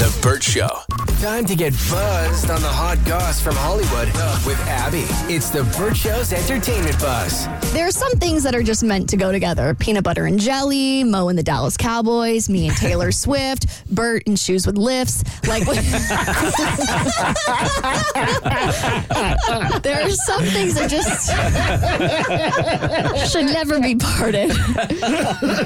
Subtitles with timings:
[0.00, 1.09] The Bert Show.
[1.20, 4.06] Time to get buzzed on the hot goss from Hollywood
[4.46, 5.04] with Abby.
[5.32, 7.46] It's the Bert Show's entertainment buzz.
[7.74, 9.74] There are some things that are just meant to go together.
[9.74, 14.38] Peanut butter and jelly, Mo and the Dallas Cowboys, me and Taylor Swift, Bert and
[14.38, 15.22] shoes with lifts.
[15.46, 15.64] Like
[19.82, 21.30] there are some things that just
[23.30, 24.52] should never be parted.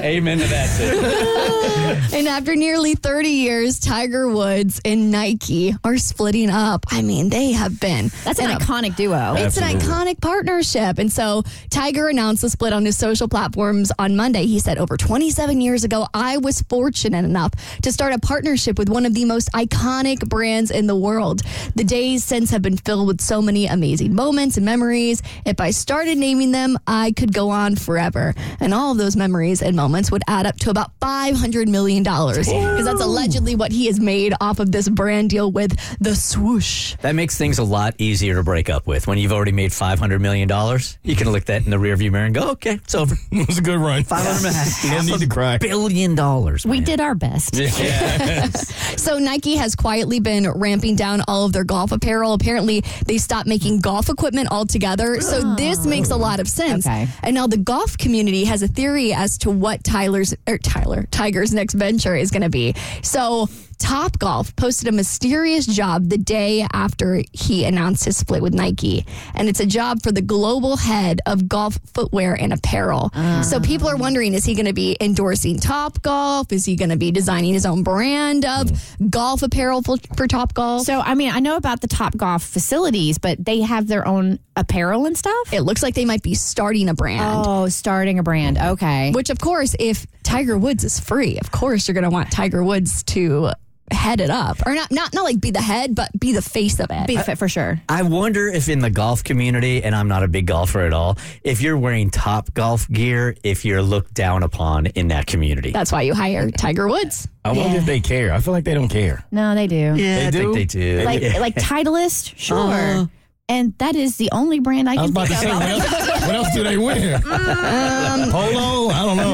[0.03, 2.01] Amen to that.
[2.11, 2.17] Too.
[2.17, 5.44] And after nearly 30 years, Tiger Woods and Nike
[5.83, 6.85] are splitting up.
[6.89, 8.09] I mean, they have been.
[8.23, 9.35] That's an in a- iconic duo.
[9.37, 10.97] It's an iconic partnership.
[10.97, 14.45] And so Tiger announced the split on his social platforms on Monday.
[14.45, 17.51] He said, Over 27 years ago, I was fortunate enough
[17.83, 21.41] to start a partnership with one of the most iconic brands in the world.
[21.75, 25.21] The days since have been filled with so many amazing moments and memories.
[25.45, 28.33] If I started naming them, I could go on forever.
[28.59, 32.85] And all of those memories and moments would add up to about $500 million because
[32.85, 36.95] that's allegedly what he has made off of this brand deal with the swoosh.
[37.01, 39.05] That makes things a lot easier to break up with.
[39.05, 42.09] When you've already made five hundred million dollars, you can look that in the rearview
[42.11, 44.03] mirror and go, "Okay, it's over." It was a good run.
[44.05, 45.57] Five hundred No need to cry.
[45.57, 46.65] billion dollars.
[46.65, 47.55] we did our best.
[48.97, 52.33] So Nike has quietly been ramping down all of their golf apparel.
[52.33, 55.21] Apparently, they stopped making golf equipment altogether.
[55.21, 55.55] So ah.
[55.55, 56.87] this makes a lot of sense.
[56.87, 57.07] Okay.
[57.21, 61.53] And now the golf community has a theory as to what Tyler's or Tyler Tiger's
[61.53, 62.73] next venture is going to be.
[63.03, 63.47] So
[63.77, 69.05] Top Golf posted a mysterious job the day after he announced his split with Nike,
[69.33, 73.11] and it's a job for the global head of golf footwear and apparel.
[73.13, 73.41] Ah.
[73.41, 76.51] So people are wondering: Is he going to be endorsing Top Golf?
[76.51, 79.07] Is he going to be designing his own brand of hmm.
[79.09, 80.83] golf apparel for, for Top Golf?
[80.83, 84.39] So, I mean, I know about the Top Golf facilities, but they have their own
[84.55, 85.53] apparel and stuff.
[85.53, 87.45] it looks like they might be starting a brand.
[87.45, 88.57] Oh, starting a brand.
[88.57, 88.73] Mm-hmm.
[88.73, 89.11] Okay.
[89.11, 92.63] Which, of course, if Tiger Woods is free, of course you're going to want Tiger
[92.63, 93.51] Woods to
[93.91, 96.79] head it up, or not not not like be the head, but be the face
[96.79, 97.07] of it.
[97.07, 97.79] Be fit for sure.
[97.87, 101.17] I wonder if in the golf community, and I'm not a big golfer at all,
[101.43, 105.71] if you're wearing top golf gear, if you're looked down upon in that community.
[105.71, 107.27] That's why you hire Tiger Woods.
[107.43, 108.33] I wonder if they care.
[108.33, 109.23] I feel like they don't care.
[109.31, 109.75] No, they do.
[109.75, 110.53] yeah, They I do?
[110.53, 111.03] think they do.
[111.05, 112.57] Like like Titleist, sure.
[112.57, 113.05] Uh-huh.
[113.47, 115.59] And that is the only brand I I can was about think to say, of.
[115.59, 117.19] what else, what else do they wear?
[117.19, 118.89] Polo?
[118.89, 119.31] I don't know.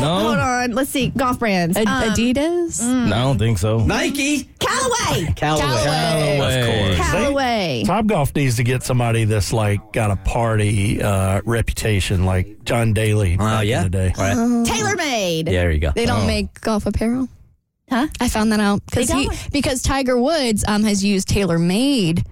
[0.00, 0.72] No, Hold on.
[0.72, 1.08] Let's see.
[1.08, 1.76] Golf brands.
[1.76, 2.80] Ad- Um, Adidas.
[2.86, 3.78] No, I don't think so.
[3.84, 5.32] Nike, Callaway.
[5.34, 6.60] Callaway, Callaway.
[6.60, 7.10] of course.
[7.10, 7.82] Callaway.
[7.86, 12.92] Top Golf needs to get somebody that's like got a party uh, reputation, like John
[12.92, 14.08] Daly Oh back yeah, Today.
[14.08, 14.22] the day.
[14.22, 14.36] Right.
[14.66, 15.46] TaylorMade.
[15.46, 15.90] Yeah, there you go.
[15.92, 17.28] They don't make golf apparel.
[17.88, 18.06] Huh?
[18.20, 19.52] I found that out because They he don't?
[19.52, 22.24] because Tiger Woods um, has used TaylorMade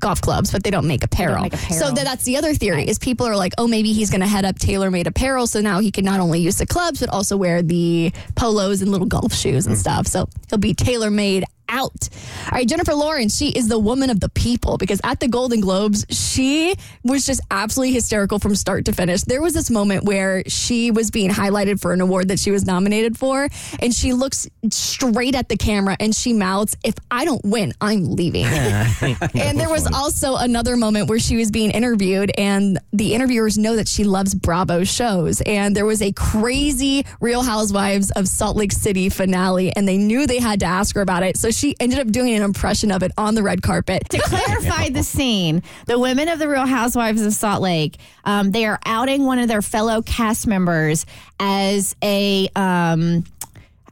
[0.00, 1.42] golf clubs, but they don't make apparel.
[1.42, 1.88] make apparel.
[1.88, 4.26] So th- that's the other theory is people are like, oh, maybe he's going to
[4.26, 7.36] head up TaylorMade apparel, so now he can not only use the clubs but also
[7.36, 9.80] wear the polos and little golf shoes and mm-hmm.
[9.80, 10.06] stuff.
[10.06, 11.44] So he'll be tailor made
[11.76, 12.08] out.
[12.46, 15.60] All right, Jennifer Lawrence, she is the woman of the people because at the Golden
[15.60, 19.22] Globes, she was just absolutely hysterical from start to finish.
[19.22, 22.64] There was this moment where she was being highlighted for an award that she was
[22.64, 23.48] nominated for,
[23.80, 28.14] and she looks straight at the camera and she mouths, If I don't win, I'm
[28.14, 28.44] leaving.
[29.34, 33.76] and there was also another moment where she was being interviewed, and the interviewers know
[33.76, 35.40] that she loves Bravo shows.
[35.42, 40.26] And there was a crazy Real Housewives of Salt Lake City finale, and they knew
[40.26, 41.36] they had to ask her about it.
[41.36, 44.08] So she ended up doing an impression of it on the red carpet.
[44.10, 48.66] to clarify the scene, the women of the Real Housewives of Salt Lake, um, they
[48.66, 51.06] are outing one of their fellow cast members
[51.40, 52.48] as a.
[52.54, 53.24] Um,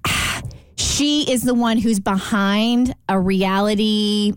[0.77, 4.35] she is the one who's behind a reality.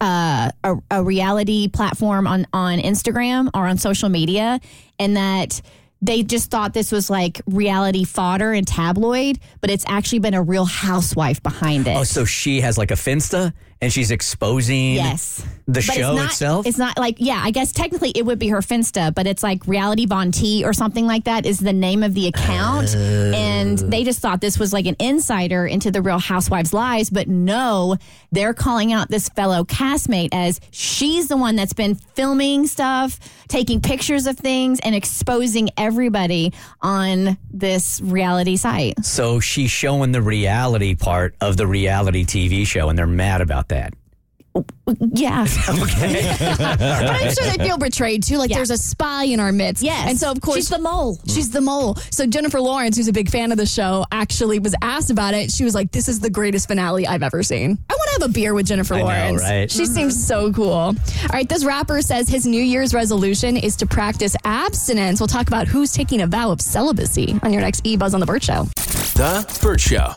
[0.00, 4.60] Uh, a, a reality platform on on Instagram or on social media,
[5.00, 5.60] and that
[6.02, 10.42] they just thought this was like reality fodder and tabloid, but it's actually been a
[10.42, 11.96] real housewife behind it.
[11.96, 15.44] Oh, so she has like a Finsta and she's exposing Yes.
[15.66, 16.66] the But show it's not, itself.
[16.66, 19.66] It's not like, yeah, I guess technically it would be her Finsta, but it's like
[19.66, 22.94] Reality Von Tease or something like that is the name of the account.
[22.96, 23.32] Oh.
[23.34, 27.10] and they just thought this was like an insider into the Real Housewives' lives.
[27.10, 27.96] But no,
[28.30, 33.18] they're calling out this fellow castmate as she's the one that's been filming stuff,
[33.48, 39.04] taking pictures of things, and exposing everybody on this reality site.
[39.04, 43.68] so she's showing the reality part of the reality TV show, and they're mad about
[43.68, 43.71] that.
[43.74, 45.46] Yeah.
[45.68, 46.36] Okay.
[46.38, 48.36] but I'm sure they feel betrayed too.
[48.36, 48.56] Like Yeah.
[48.56, 49.82] there's a spy in our midst.
[49.82, 50.06] Yes.
[50.10, 51.18] And so, of course, She's the mole.
[51.26, 51.94] She's the mole.
[52.10, 55.50] So Jennifer Lawrence, who's a big fan of the show, actually was asked about it.
[55.50, 57.78] She was like, "This is the greatest finale I've ever seen.
[57.88, 59.42] I want to have a beer with Jennifer I know, Lawrence.
[59.42, 59.70] right?
[59.70, 60.94] She seems so cool." All
[61.32, 65.18] right, this rapper says his New Year's resolution is to practice abstinence.
[65.18, 68.20] We'll talk about who's taking a vow of celibacy on your next E Buzz on
[68.20, 68.64] the Bert Show.
[69.14, 70.12] The Bert Show.